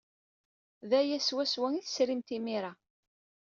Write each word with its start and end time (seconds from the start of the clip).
D 0.89 0.91
aya 0.99 1.19
swaswa 1.19 1.67
ay 1.69 1.83
tesrimt 1.85 2.29
imir-a. 2.37 2.71